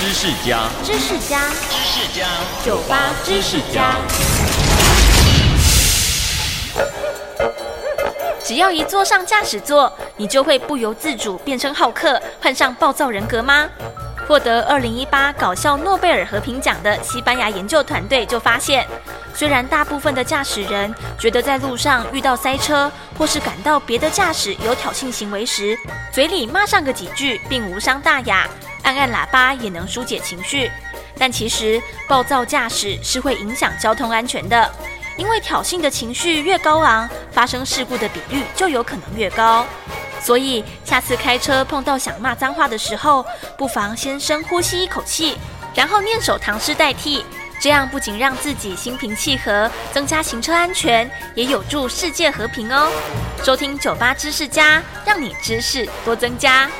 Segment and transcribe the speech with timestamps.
[0.00, 2.26] 知识家，知识家，知识家，
[2.64, 3.96] 酒吧知识家。
[8.42, 13.68] 只要一坐上驾驶座，你就会不由自主变成好客，患上暴躁人格吗？
[14.30, 18.86] 获得二零一八搞笑诺贝尔和平奖的西班牙研究团队就发现，
[19.34, 22.88] 虽然大部分的驾驶人觉得在路上遇到塞车，
[23.18, 25.76] 或是感到别的驾驶有挑衅行为时，
[26.12, 28.48] 嘴里骂上个几句并无伤大雅，
[28.84, 30.70] 按按喇叭也能疏解情绪，
[31.18, 34.70] 但其实暴躁驾驶是会影响交通安全的，
[35.16, 39.66] 因为挑衅的情绪越高昂，发生事故的比率就有可能越高。
[40.22, 43.24] 所以，下次开车碰到想骂脏话的时候，
[43.56, 45.36] 不妨先深呼吸一口气，
[45.74, 47.24] 然后念首唐诗代替。
[47.62, 52.90] 这样不仅让自己心平气和，增加行车安全，也有助世界和平哦。
[53.44, 56.70] 收听酒吧知识家，让你知识多增加。